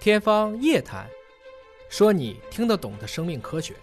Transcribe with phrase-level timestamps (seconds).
[0.00, 1.04] 天方夜谭，
[1.90, 3.74] 说你听得懂的生命科学。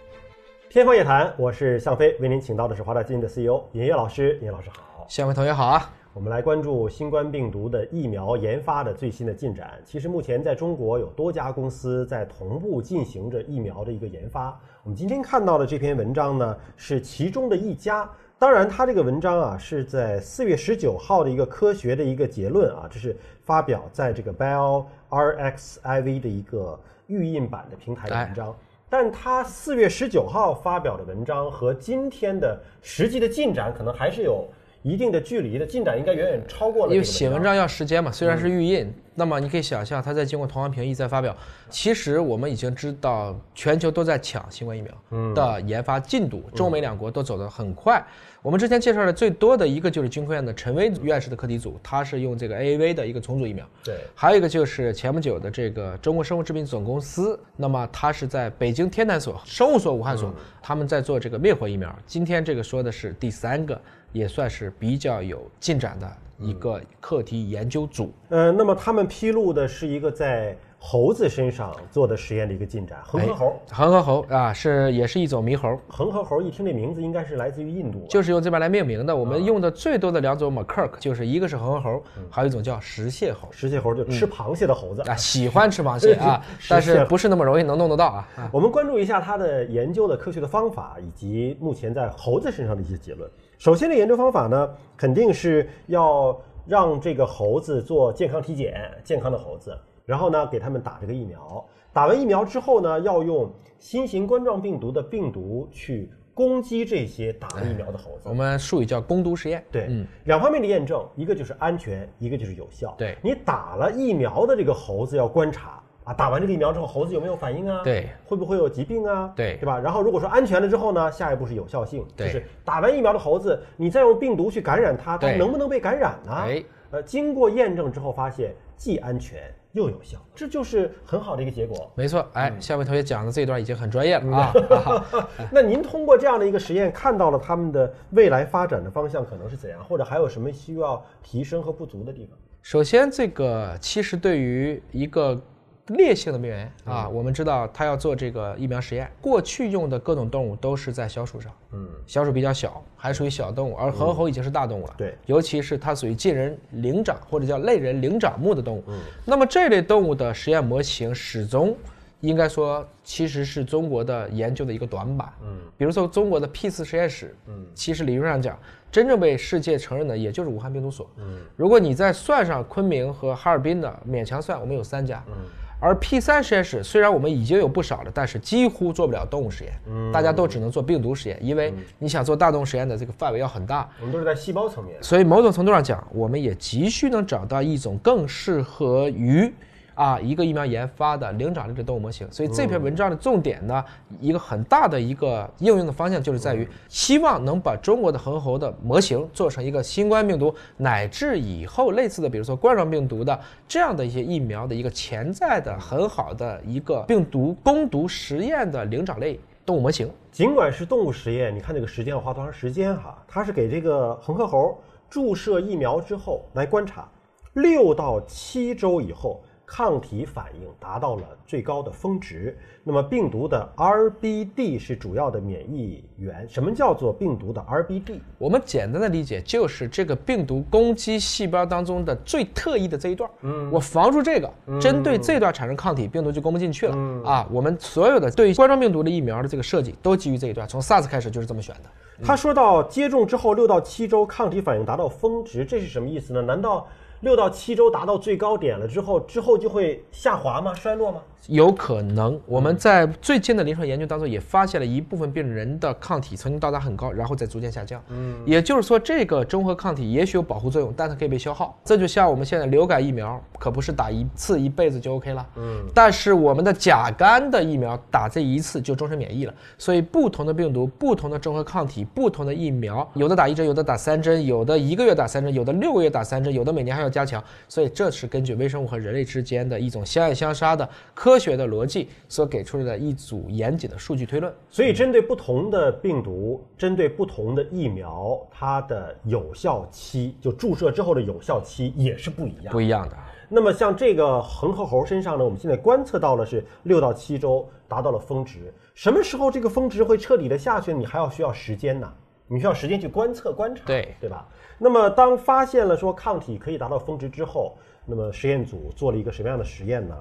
[0.67, 4.35] 天方夜谭，我是向飞，为您请到的是华大基因的 CEO 尹烨老师。
[4.41, 5.93] 尹烨老师好，向飞同学好啊！
[6.15, 9.79] 我们来关注新冠病毒的疫苗研发的最新的进展。
[9.85, 14.59] 其实目前在中国有多家公司在同步进行着疫苗的一个研发。
[14.81, 18.09] 我们今天看到的这篇文章呢，是其中的一家。
[18.39, 28.55] 当然，他这个文章啊是在四月十九号的一个科学的一个结论啊，这是发表在这个 BioRxiv 的一个预印版的平台的文章。
[28.89, 34.47] 但他四月十九号发表的文章和今天的实际的进展，可能还是有
[34.87, 35.65] 一定的距离的。
[35.65, 36.93] 进展应该远远超过了。
[36.93, 41.35] 因为写文章要时间嘛，虽然是预印，那么你可以想象，它在经过同行评议再发表。
[41.69, 48.01] 其实我们已经知道，全球都在抢新冠疫苗的研发进度，中美两国都走得很快。
[48.43, 53.67] 我们之前介绍的最多的一个就是军科院的陈薇院士的课题组，他是用这个 AAV 的一个重组疫苗。
[53.83, 61.93] 对，还有一个就是前不久的这个中国生物制品总公司，那么它是在北京天坛所生物所武汉所，他们在做这个灭活疫苗。
[62.05, 63.81] 今天这个说的是第三个，
[64.11, 68.11] 也算是比较有进展的一个课题研究组。
[68.29, 70.57] 呃，那么他们披露的是一个在。
[70.79, 75.75] 猴子身上做的实验的一个进展，恒河猴，恒河猴啊，是也是一种猕猴。
[75.87, 79.13] 恒河猴一听这名字，应该是来自于印度，就是用这边来命名的。
[79.13, 83.47] 我们用的最多的两种 macaque，就是一个是恒河猴，还有一种叫石蟹猴。
[83.51, 88.27] 石蟹猴就吃螃蟹的猴子啊，喜欢吃螃蟹啊， 但是不是那么容易能弄得到啊。
[88.51, 93.27] 我们关注一下它的研究的科学的方法，以及目前在猴子身上的一些结论。
[93.57, 99.77] 首先的研究方法呢，肯定是要让这个猴子做健康体检，健康的猴子。
[100.05, 101.65] 然后呢，给他们打这个疫苗。
[101.91, 108.29] 打完疫苗之后呢，要用新型冠状病毒的病毒去攻击这些打了疫苗的猴子。
[108.29, 109.65] 我们术语叫攻毒实验。
[109.71, 112.93] 对，嗯，两方面的验证，一个就是安全，一个就是有效。
[112.97, 117.81] 对，你打了疫苗的这个猴子要观察啊，打完这个疫苗之后，猴子有没有反应啊？
[117.83, 119.33] 对，会不会有疾病啊？
[119.35, 119.77] 对，对吧？
[119.77, 126.31] 然后如果说安全了之后呢，下一步是有效性，就是打完疫苗的猴子，你再用病毒去感染它，它能不能被感染呢？
[126.31, 129.53] 哎，呃，经过验证之后发现既安全。
[129.73, 131.91] 又有效，这就是很好的一个结果。
[131.93, 134.51] 没错，哎，下面同学讲的这一段已经很专业了啊。
[135.51, 142.35] 那您通过这样的一个实验，看到了他们的未来发展的方向可能是怎样，或者还有什么需要提升和不足的地方？
[142.63, 145.39] 首先，这个其实对于一个。
[145.87, 161.75] 烈性的病原啊，我们知道他要做这个疫苗实验，过去用的各种动物都是在小鼠上，嗯，小鼠比较小，还属于小动物，而恒猴已经是大动物了，对，尤其是它属于近人灵长或者叫类人灵长目的动物，嗯，那么这类动物的实验模型始终
[162.19, 168.59] 应该说其实是中国的研究的一个短板，嗯，比如说中国的 P 四实验室，嗯，其实理论上讲，
[168.91, 175.33] 真正被世界承认的也就是武汉病毒所，嗯，如果你再算上昆明和哈尔滨的，勉强算，我们有三家，嗯。
[175.79, 189.53] 而 P 三实验室虽然我们已经有不少了，但是几乎做不了动物实验，嗯，大家都只能做病毒实验，因为你想做大动物实验的这个范围要很大，我们都是在细胞层面，所以某种程度上讲，我们也急需能找到一种更适合于。
[189.97, 193.83] 啊，一个疫苗研发的灵长类的动物模型，所以这篇文章的重点呢，
[194.21, 210.07] 一个很大的一个应用的方向就是在于，希望能把中国的恒猴的模型做成一个新冠病毒乃至以后类似的，比如说冠状病毒的这样的一些疫苗的一个潜在的很好的一个病毒攻毒实验的灵长类动物模型。
[210.31, 213.17] 尽管是动物实验，你看这个时间要花多长时间哈？
[213.27, 214.79] 它是给这个恒河猴
[215.09, 217.09] 注射疫苗之后来观察，
[217.53, 219.41] 六到七周以后。
[219.69, 226.47] 抗体反应达到了最高的峰值，那么病毒的 RBD 是主要的免疫源。
[226.47, 228.21] 什么叫做病毒的 RBD？
[228.37, 233.29] 我们简单的理解就是这个病毒攻击细胞当中的最特异的这一段。
[233.41, 236.95] 嗯，我防住这个，针对这段产生抗体，病毒就攻不进去了。
[237.25, 241.89] 啊，我们所有的对冠状病毒的疫苗的这个设计都基于这一段，从 SARS 开始就是这么选的。
[242.23, 246.41] 他说到接种之后六到七周抗体反应达到峰值，这是什么意思呢？
[246.41, 246.87] 难道？
[247.21, 250.73] 六到七周达到最高点了之后，之后就会下滑吗？
[250.73, 251.21] 衰落吗？
[251.47, 258.03] 有可能，我们在最近的临床研究当中也发现了一部分病人的抗体曾经到达很高，然后再逐渐下降。
[258.09, 261.79] 嗯，也就是说，这个中和抗体也许有保护作用，但它可以被消耗。
[261.85, 265.47] 这就像我们现在流感疫苗，可不是打一次一辈子就 OK 了。
[265.55, 269.53] 嗯，但是我们的甲肝的疫苗打这一次就终身免疫了。
[269.77, 277.41] 所以，不同的病毒、不同的中和抗体、不同的疫苗，有的打一针，有的打三针，有的一个月打三针，有的六个月打三针，有的每年还要加强。
[277.69, 280.87] 所以，这是根据微生物和人类之间的一种相爱相杀的
[281.27, 281.37] 科。
[281.37, 293.15] 学的逻辑所给出的一组严谨的数据推论，所以针对不同的病毒，针对不同的疫苗，它的有效期就注射之后的有效期也是不一样，不一样的。
[293.47, 298.73] 那么像这个恒河猴身上呢，我们现在观测到了是六到七周达到了峰值。
[298.95, 300.91] 什么时候这个峰值会彻底的下去？
[300.91, 302.11] 你还要需要时间呢，
[302.47, 304.47] 你需要时间去观测观察，对对吧？
[304.79, 307.77] 那么当发现了说抗体可以达到峰值之后，
[308.07, 310.15] 那么实验组做了一个什么样的实验呢？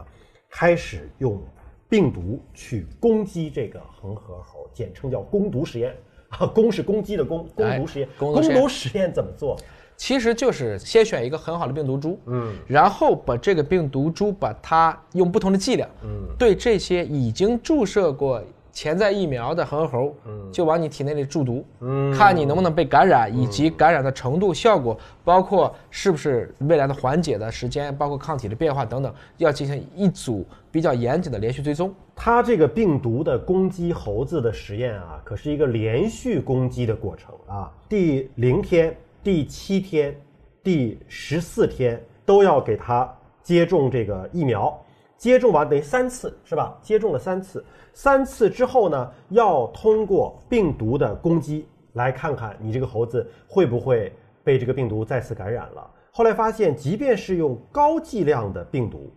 [0.59, 1.39] 开始用
[1.87, 5.95] 病毒去攻击这个恒河猴，简称叫攻毒实验。
[6.31, 8.09] 啊，攻是攻击的攻，攻毒实验。
[8.19, 9.55] 攻毒实验毒实验怎么做？
[9.99, 18.43] 其实就是先选一个很好的病毒株，嗯，然后把这个病毒株把它用不同的剂量，嗯，对这些已经注射过
[18.77, 24.95] 潜在疫苗的恒河猴，嗯，就往你体内里注毒，嗯，看你能不能被感染，以及感染的程度、效果，
[25.25, 31.91] 包括是不是未来的缓解的时间，包括抗体的变化等等，要进行一组比较严谨的连续追踪。
[32.15, 38.95] 它这个病毒的攻击猴子的实验啊，可是一个连续攻击的过程啊，第零天。
[39.25, 40.15] 第七天、
[40.63, 43.13] 第十四天都要给它
[43.43, 44.73] 接种这个疫苗，
[45.17, 46.79] 接种完等于三次是吧？
[46.83, 54.13] 接种了三次，三次之后呢，要通过病毒的攻击来看看你这个猴子会不会
[54.45, 55.91] 被这个病毒再次感染了。
[56.13, 59.13] 后来发现，即便是用高剂量的病毒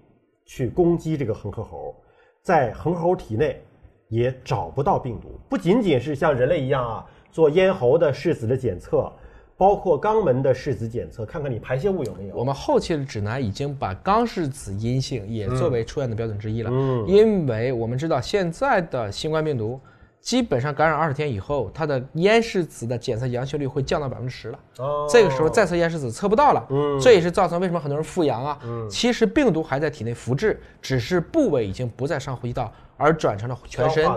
[0.46, 1.96] 去攻击这个恒河猴，
[2.42, 3.62] 在恒河猴体内
[4.07, 5.40] 也找不到病毒。
[5.50, 9.12] 不仅仅是像人类一样啊，做咽喉的拭子的检测。
[9.59, 12.35] 包括肛门的拭子检测，看看你排泄物有没有。
[12.38, 16.69] 我们后期的指南已经把肛拭子阴性也作为出院的标准之一了。
[16.71, 19.77] 嗯，因为我们知道现在的新冠病毒，
[20.21, 24.59] 基本上感染二十天以后，它的咽拭子的检测阳性率会降到百分之十了。
[24.77, 26.65] 哦，这个时候再测咽拭子测不到了。
[26.69, 28.57] 嗯，这也是造成为什么很多人复阳啊。
[28.63, 34.09] 嗯，其实病毒还在体内复制，只是部位已经不再上呼吸道，而转成了全身。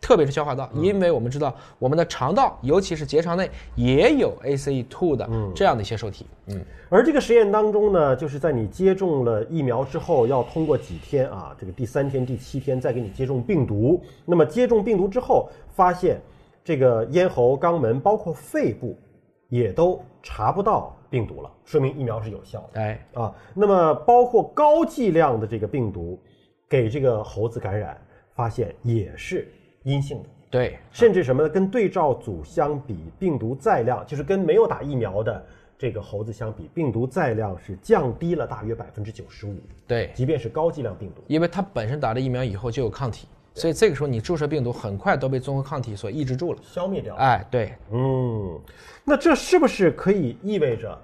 [0.00, 6.26] 特别是消化道，因为我们知道我们的肠道，尤其是结肠内也有 ACE2 的这样的一些受体。
[6.46, 14.00] 嗯，而这个实验当中呢，就是在你接种了疫苗之后，要通过几天啊，这个第三天、第七天再给你接种病毒。
[14.24, 16.20] 那么接种病毒之后，发现
[16.62, 18.96] 这个咽喉、肛门，包括肺部，
[19.48, 22.80] 也都查不到病毒了，说明疫苗是有效的。
[22.80, 26.20] 哎啊，那么包括高剂量的这个病毒
[26.68, 28.00] 给这个猴子感染，
[28.34, 29.48] 发现也是。
[29.86, 31.48] 阴性的，对，甚至什么呢？
[31.48, 35.46] 跟对照组相比，病毒载量就是跟没有打疫苗的
[35.78, 39.54] 这个猴子相比，病毒载量是降低了大约百分之九十五。
[39.86, 47.20] 对，即便是高剂量病毒，因为它本身打了疫苗以后就有抗体，所以这个时候你注射病毒很快都被综合抗体所抑制住了，消灭掉了。
[47.20, 48.60] 哎，对，嗯，
[49.04, 50.98] 那这是不是可以意味着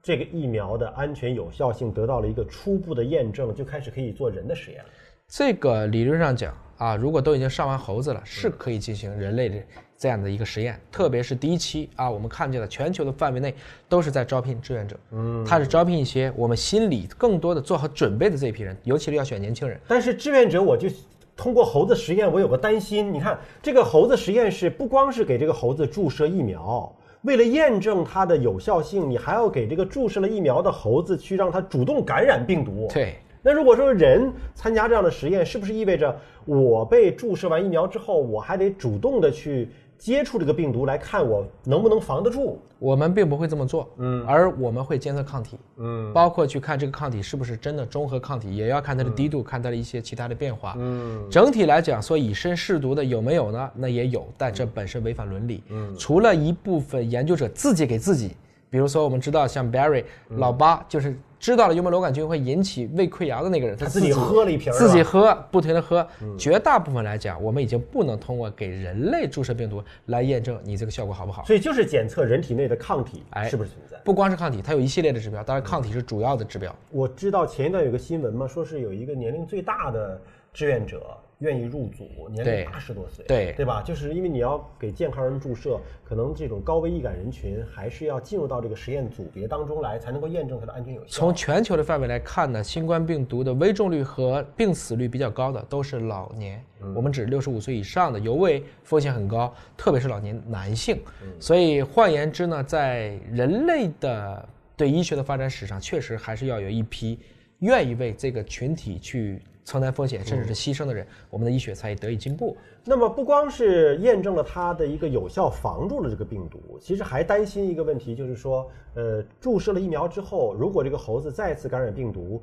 [0.00, 4.88] 这个疫苗的安全有效性得到了一个初步的验证，就开始可以做人的实验了？
[5.26, 6.54] 这个理论上讲。
[6.82, 9.54] 啊，如果都已经上完猴子了，是可以进行人类的
[9.96, 10.76] 这样的一个实验。
[10.90, 13.54] 特别是第一期啊，我们看见了全球的范围内
[13.88, 19.78] 都是在招聘志愿者，嗯，他是招聘一些我们心里更多的做好准备的这一批人，尤其是要选年轻人。
[19.86, 20.88] 但是志愿者，我就
[21.36, 23.14] 通过猴子实验，我有个担心。
[23.14, 32.88] 你看，这个猴子实验室不光是给这个猴子注射疫苗，为了验证它的有效性，你还要给这个注射了疫苗的猴子去让它主动感染病毒。
[32.92, 33.14] 对。
[33.42, 39.68] 那如果说人参加这样的实验，是不是意味着我被注射完疫苗之后，我还得主动的去
[39.98, 42.58] 接触这个病毒，来看我能不能防得住？
[42.78, 53.70] 我们并不会这么做，嗯，而我们会监测抗体，嗯，包括去看这个抗体是不是真的中和抗体，也要看它的低度，看它的一些其他的变化，嗯，整体来讲，说以身试毒的有没有呢？
[53.74, 58.36] 那也有，但这本身违反伦理，嗯，除了一部分研究者自己给自己，
[58.70, 61.18] 比如说我们知道像 Barry 老八就是。
[61.42, 66.06] 知道了幽门螺杆菌会引起胃溃疡的那个人，他自己喝了一瓶，自己喝，不停的喝。
[66.38, 71.44] 绝大部分来讲，我们已经不能通过给人类注射病毒来验证你这个效果好不好。
[71.44, 73.98] 所以就是检测人体内的抗体，哎，是不是存在？
[74.04, 76.72] 不光是抗体，它有一系列的指标，当然抗体是主要的指标。
[76.90, 80.22] 我知道前一段有个新闻嘛，说是有一个年龄最大的
[80.52, 81.04] 志愿者。
[81.42, 83.82] 愿意入组，年龄八十多岁，对对吧？
[83.82, 91.08] 就是因为你要给健康人注射，可能这种高危易感人群还是要进入到这个实验组别当中来，才能够验证它的安全有效。
[91.08, 101.00] 从全球的范围来看呢，新冠病毒的危重率和病死率比较高的都是老年，我们指六十五岁以上的，尤为风险很高，特别是老年男性。
[101.40, 107.18] 所以换言之呢，在人类的对医学的发展史上，确实还是要有一批
[107.58, 109.42] 愿意为这个群体去。
[109.64, 112.56] 承担风险甚至是牺牲的人，我们的医学才得以进步。
[112.84, 122.42] 那么不光是验证了它的一个有效防住了这个病毒，其实还担心一个问题，就是说，呃，注射了疫苗之后，如果这个猴子再次感染病毒，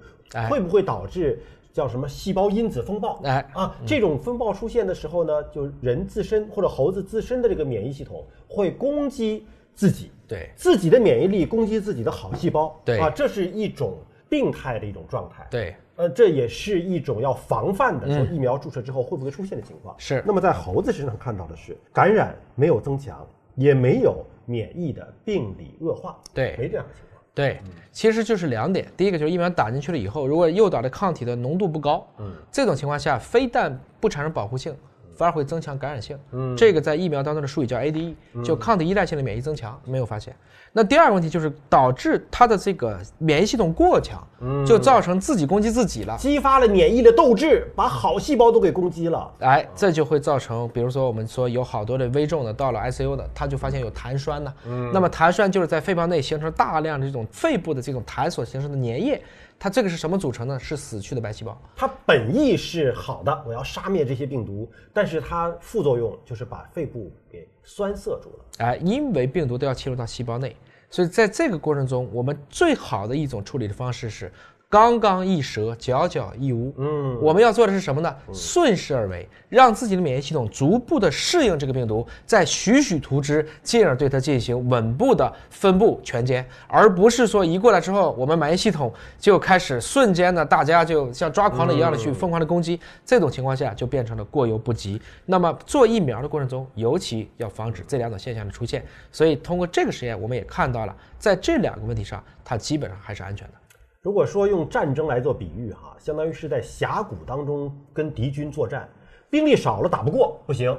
[0.50, 1.42] 会不会导致
[1.74, 3.20] 叫什么细胞因子风暴？
[3.26, 9.46] 哎啊，这种风暴出现的时候呢，就人自身或者猴子自身的这个免疫系统会攻击
[9.76, 13.98] 自己，对自己的免疫力攻击自己的好细胞，对啊，这是一种。
[14.30, 15.48] 病态的一种状态。
[15.50, 19.94] 对，呃，这也是一种要防范的，说疫苗注射之后会不会出现的情况。
[19.98, 27.22] 是那么在猴子身上看到的是，感染没有增强，也没有免疫的病理恶化，对没这样的情况。
[27.34, 27.60] 对，
[27.92, 28.88] 其实就是两点。
[28.96, 34.74] 第一个就是疫苗打进去了以后，如果诱导的抗体的浓度不高，嗯，这种情况下，非但不产生保护性，
[35.14, 36.18] 反而会增强感染性。
[36.32, 40.34] 嗯，这个在疫苗当中的术语叫 ADE，就抗体依赖性的免疫增强，没有发现。
[40.72, 44.26] 那第二个问题就是导致它的这个免疫系统过强，
[44.66, 46.16] 就造成自己攻击自己了。
[46.18, 49.34] 激发了免疫的斗志，把好细胞都给攻击了。
[49.40, 54.54] 哎，这就会造成，比如说我们说有好多的危重的到了 ICU 的，他就发现有痰栓呢。
[54.66, 59.22] 嗯，那么痰栓就是在肺泡内形成大量的这种肺部的这种痰所形成的粘液，
[59.58, 60.60] 它这个是什么组成呢？
[60.60, 61.60] 是死去的白细胞。
[61.76, 68.46] 它本意是好的，我要杀灭这些病毒，但是它副作用就是把肺部给酸涩住了。
[68.58, 70.56] 哎，因为病毒都要侵入到细胞内，
[70.90, 74.32] 所以在这个过程中，我们最好的一种处理的方式是
[74.70, 76.72] 刚刚一折，皎皎一乌。
[76.78, 78.16] 嗯，我们要做的是什么呢？
[78.32, 92.80] 顺势而为，让自己的免疫系统逐步的适应这个病毒，再徐徐图之，进而对它进行稳步的分布全歼，而不是说一过来之后，我们免疫系统就开始瞬间的，大家就像抓狂了一样的去疯狂的攻击。
[93.04, 95.02] 这种情况下就变成了过犹不及。
[95.26, 98.86] 那么做疫苗的过程中，尤其要防止这两种现象的出现。
[99.12, 103.54] 所以通过这个实验，我们也看到了，在这两个问题上，它基本上还是安全的。
[104.02, 108.88] 如果说用战争来做比喻，哈，相当于是在峡谷当中跟敌军作战，
[109.30, 110.74] 兵力少了打不过不行，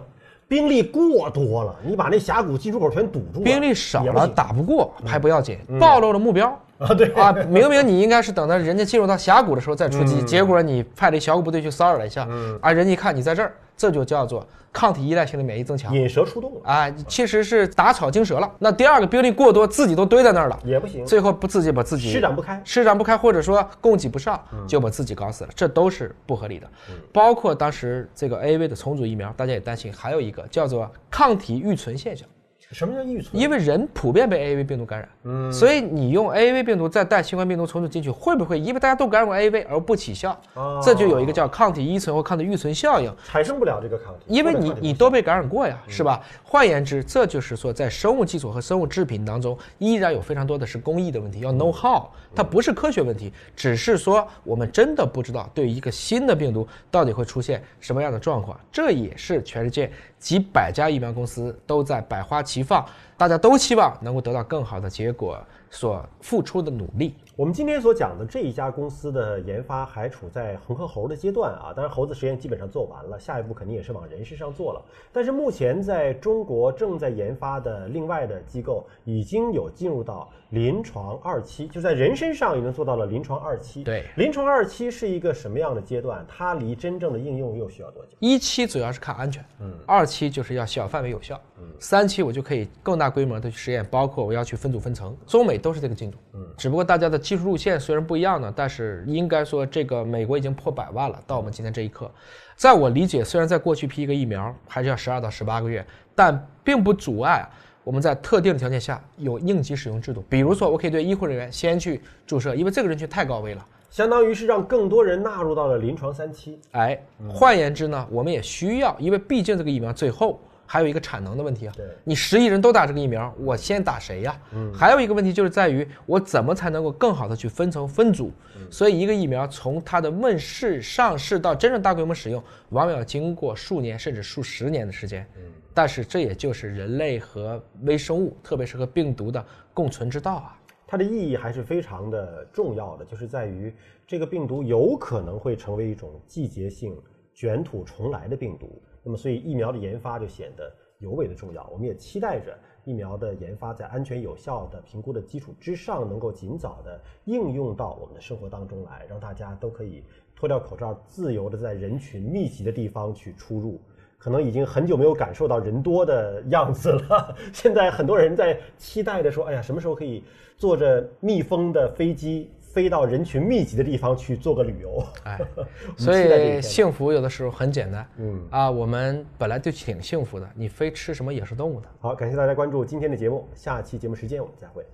[0.49, 6.59] 兵力过多了，你把那峡谷进出口全堵住了，兵力少了不打不过还不要紧，暴露了目标。
[6.81, 12.27] 啊，对啊，明明你应该是等到人家进入到峡谷的时候再出击，结果你派了一小股部队去骚扰了一下，
[12.63, 15.95] 啊，人家一看你在这儿，这就叫做抗体依赖性的免疫增强。
[15.95, 18.51] 引蛇出洞了，啊，其实是打草惊蛇了。
[18.59, 22.59] 那第二个兵力过多，自己都堆在那儿了，也不行，最后不自己把自己施展不开。
[22.65, 26.67] 施展不开，或者说供给不上，就把自己搞死了，这都是不合理的。
[27.13, 32.27] 包括当时这个 A A V 的重组疫苗，大家也担心，还有一个叫做抗体预存现象。
[32.73, 33.41] 什么叫预存？
[33.41, 40.41] 因为人普遍被 AAV 病毒感染，嗯，所以你用 AAV 病毒再带新冠病毒重组进去，会不会因为大家都感染过 AAV 而不起效？
[40.55, 43.12] 哦这就有一个叫抗体依存或抗体预存效应。
[43.25, 46.23] 产生不了这个抗体，因为你你都被感染过呀，是吧？
[46.45, 58.59] 换言之，这就是说，在生物技术和生物制品当中，依然有非常多的是工艺的问题，要 know how，它不是科学问题，只是说我们真的不知道对于一个新的病毒到底会出现什么样的状况。
[58.71, 62.85] 这也是全世界几百家疫苗公司都在百花齐放，
[63.17, 65.37] 大家都期望能够得到更好的结果
[65.71, 67.17] 所付出的努力。
[67.40, 74.82] 我们今天所讲的这一家公司的研发还处在恒河猴的阶段啊，当然猴子实验基本上做完了，下一步肯定也是往人身上做了。
[75.11, 83.82] 但是目前在中国正在研发的另外的机构已经有进入到临床二期，就在人身上已经做到了临床二期。
[83.85, 86.23] 对临床二期是一个什么样的阶段？
[86.28, 88.11] 它离真正的应用又需要多久？
[88.18, 102.11] 一期主要是看安全，嗯，二期就是要小范围有效，嗯，三期我就可以更大规模的去实验，包括我要去分组分层，中美都是这个进度，嗯，只不过大家的技术路线虽然不一样呢，但是应该说这个美国已经破百万了，到我们今天这一刻，
[102.57, 107.49] 在我理解，虽然在过去批一个疫苗还是要十二到十八个月，但并不阻碍
[107.85, 113.65] 我们在特定的条件下有应急使用制度，比如说我可以对医护人员先去注射，因为这个人群太高危了。
[113.91, 116.59] 相当于是让更多人纳入到了临床三期。
[116.73, 120.41] 哎，换言之呢，我们也需要，因为毕竟这个疫苗最后
[120.73, 121.85] 还有一个产能的问题啊对。
[122.05, 124.41] 你十亿人都打这个疫苗，我先打谁呀？
[124.53, 124.73] 嗯。
[124.73, 128.31] 还有一个问题就是在于我怎么才能够更好的去分层分组。
[128.71, 135.29] 所以一个疫苗从它的问世、上市到真正大规模使用，往往要经过数年甚至数十年的时间。
[135.37, 135.43] 嗯。
[135.75, 140.57] 但是这也就是人类和微生物，特别是和病毒的共存之道啊。
[140.87, 143.75] 它的意义还是非常的重要的，就是在于
[144.07, 146.97] 这个病毒有可能会成为一种季节性
[147.35, 151.69] 卷土重来的病毒，那么所以疫苗的研发就显得尤为的重要。
[151.73, 160.05] 我们也期待着疫苗的研发在安全有效的评估的基础之上，能够尽早的应用到我们的生活当中来，让大家都可以
[160.37, 163.81] 脱掉口罩，自由的在人群密集的地方去出入。
[164.17, 167.35] 可能已经很久没有感受到人多的样子了。
[167.52, 170.23] 现在很多人在期待着说：“哎呀，什么时候可以
[170.57, 175.39] 坐着密封的飞机飞到人群密集的地方去做个旅游？”哎，
[175.97, 181.89] 所以幸福有的时候很简单，嗯啊，我们本来就挺幸福的，你非吃什么野生动物的？
[182.00, 184.85] 好，感谢大家关注今天的节目，下期节目时间我们再会。